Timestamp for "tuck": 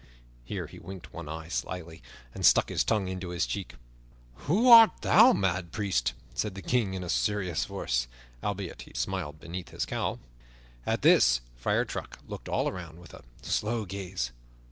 11.85-12.17